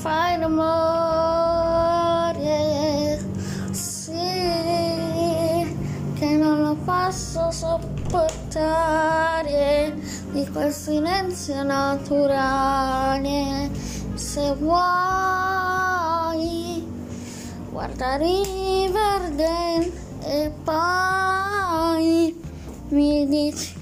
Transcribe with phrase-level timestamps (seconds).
[0.00, 1.98] fai l'amore
[3.72, 4.12] Sì,
[6.14, 9.96] che non lo posso sopportare
[10.30, 13.70] di quel silenzio naturale.
[14.14, 14.86] Se vuoi,
[17.70, 19.90] guarda Riverdale
[20.24, 22.40] e poi
[22.90, 23.77] mi dici.